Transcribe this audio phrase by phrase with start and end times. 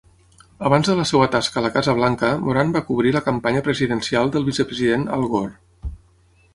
[0.69, 4.35] Abans de la seva tasca a la Casa Blanca, Moran va cobrir la campanya presidencial
[4.37, 5.97] del vicepresident Al Gore.